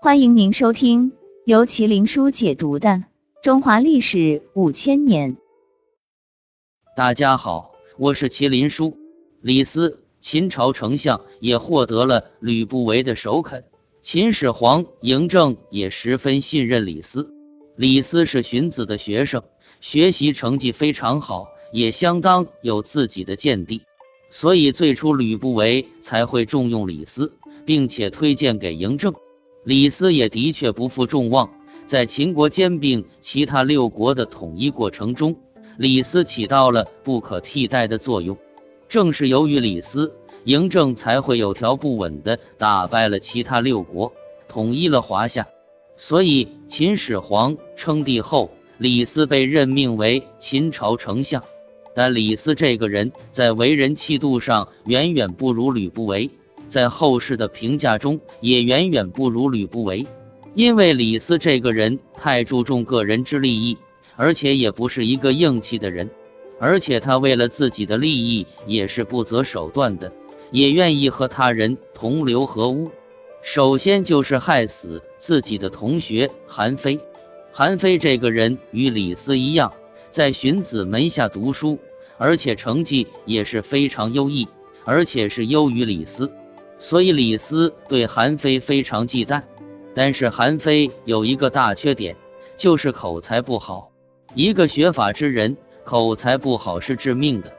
[0.00, 1.10] 欢迎您收听
[1.44, 2.88] 由麒麟书解读的
[3.42, 5.36] 《中华历史五千年》。
[6.96, 8.96] 大家好，我是麒麟书。
[9.40, 13.64] 李斯，秦朝丞相，也获得了吕不韦的首肯。
[14.00, 17.28] 秦始皇嬴政也十分信任李斯。
[17.74, 19.42] 李斯是荀子的学生，
[19.80, 23.82] 学习成绩非常好，也相当有自己的见地。
[24.30, 27.32] 所以最初吕不韦才会重用李斯，
[27.66, 29.12] 并且推荐给嬴政。
[29.68, 31.50] 李斯也的确不负众望，
[31.84, 35.36] 在秦国兼并其他六国的统一过程中，
[35.76, 38.34] 李斯起到了不可替代的作用。
[38.88, 40.10] 正是由于李斯，
[40.46, 44.10] 嬴政才会有条不紊地打败了其他六国，
[44.48, 45.46] 统一了华夏。
[45.98, 51.44] 所以秦始皇称帝后，李斯被任命为秦朝丞相。
[51.94, 56.30] 但李斯这个人，在为人气度上远远不如吕不韦。
[56.68, 60.06] 在后世的评价中，也远远不如吕不韦，
[60.54, 63.78] 因为李斯这个人太注重个人之利益，
[64.16, 66.10] 而且也不是一个硬气的人，
[66.60, 70.12] 而且他为了自己的利益也是不择手段的，
[70.50, 72.90] 也愿意和他人同流合污。
[73.42, 77.00] 首先就是害死自己的同学韩非。
[77.52, 79.72] 韩非这个人与李斯一样，
[80.10, 81.78] 在荀子门下读书，
[82.18, 84.46] 而且成绩也是非常优异，
[84.84, 86.30] 而且是优于李斯。
[86.80, 89.42] 所以李斯对韩非非常忌惮，
[89.94, 92.16] 但是韩非有一个大缺点，
[92.56, 93.90] 就是口才不好。
[94.34, 97.52] 一个学法之人，口才不好是致命的。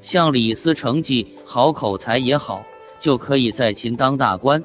[0.00, 2.64] 像李斯成绩好，口才也好，
[2.98, 4.64] 就可以在秦当大官。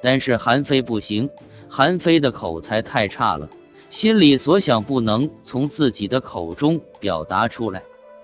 [0.00, 1.28] 但是韩非不行，
[1.68, 3.50] 韩非的口才太差了，
[3.90, 7.82] 心里所想不能从自己的口中表达出来，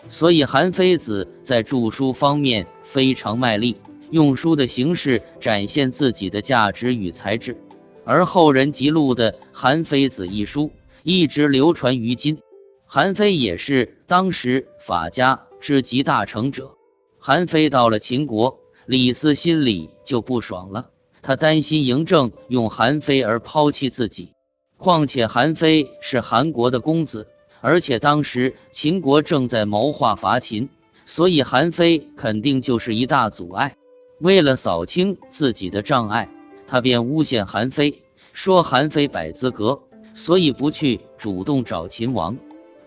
[0.09, 3.77] 所以韩非子在著书方面非常卖力。
[4.15, 7.57] 用书的形式展现自己的价值与才智，
[8.05, 10.71] 而后人辑录的《韩非子》一书
[11.03, 12.39] 一直流传于今。
[12.87, 16.77] 韩非也是当时法家之集大成者。
[17.19, 24.29] 韩非到了秦国，李斯心里就不爽了，他担心嬴政用韩非而抛弃自己。
[24.77, 27.27] 况且韩非是韩国的公子，
[27.61, 30.69] 而且当时秦国正在谋划伐秦，
[31.05, 33.75] 所以韩非肯定就是一大阻碍。
[34.21, 36.29] 为了扫清自己的障碍，
[36.67, 38.03] 他便诬陷韩非，
[38.33, 39.81] 说韩非摆资格，
[40.15, 42.37] 所以不去主动找秦王。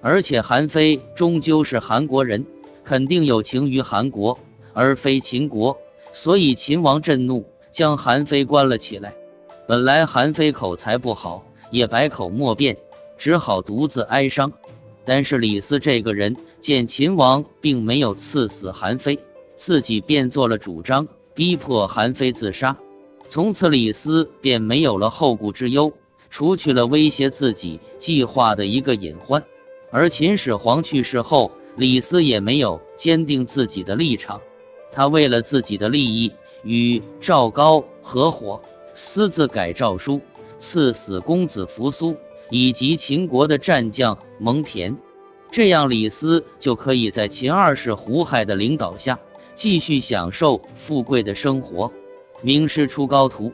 [0.02, 2.46] 而且韩非终究是韩国人，
[2.84, 4.40] 肯定有情于韩国，
[4.74, 5.78] 而非秦国，
[6.14, 9.14] 所以秦王震怒，将韩非关了起来。
[9.68, 12.78] 本来韩非口才不好，也百口莫辩，
[13.18, 14.54] 只好独自哀伤。
[15.04, 19.20] 但是李斯这个人见秦王并没有赐死韩非，
[19.58, 21.06] 自己便做了主张。
[21.36, 22.76] 逼迫韩非自杀，
[23.30, 25.94] 从此李斯便没有了后顾之忧，
[26.32, 29.44] 除去了威胁自己计划的一个隐患。
[29.92, 34.42] 而秦始皇去世后，李斯也没有坚定自己的立场，
[34.92, 36.32] 他为了自己的利益，
[36.64, 38.60] 与赵高合伙，
[38.96, 40.20] 私自改诏书，
[40.58, 42.16] 赐死公子扶苏
[42.50, 44.96] 以及秦国的战将蒙恬，
[45.52, 49.20] 这样李斯就可以在秦二世胡亥的领导下。
[49.58, 51.92] 继续享受富贵的生活，
[52.44, 53.52] 名师出高徒。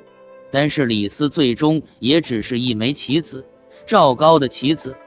[0.52, 3.46] 但是李斯最终也只是一枚棋子，
[3.88, 4.98] 赵高的棋子。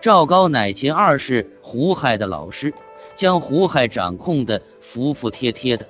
[0.00, 2.72] 赵高乃秦二世胡亥的老师，
[3.14, 5.86] 将胡亥掌控的服服帖帖的。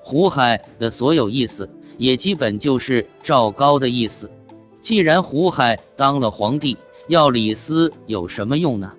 [0.00, 4.30] 胡亥的所有意思，也基本就是赵高的意思。
[4.80, 6.76] 既然胡亥当了皇帝，
[7.08, 8.92] 要李斯有什么用呢？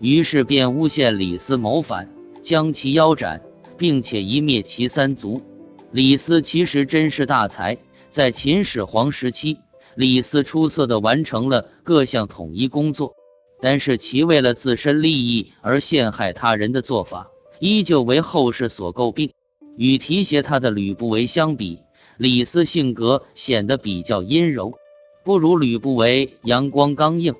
[0.00, 2.08] 于是便诬陷李斯谋反，
[2.42, 3.42] 将其腰斩。
[3.82, 5.42] 并且一灭其三族。
[5.90, 7.76] 李斯其实真是大才，
[8.10, 9.58] 在秦始皇时期，
[9.96, 13.16] 李斯出色的完成了各项统一工作。
[13.60, 17.26] 但是其为了自身利益而陷害他人的做法，
[17.58, 19.32] 依旧为后世所诟病。
[19.76, 21.80] 与提携他的吕不韦相比，
[22.18, 24.74] 李斯性格显得比较阴柔，
[25.24, 27.34] 不如吕不韦阳光刚硬。